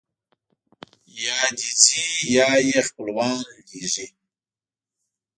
[1.23, 2.05] یا دی ځي
[2.35, 3.35] یا یې خپل خپلوان
[3.71, 4.07] لېږي.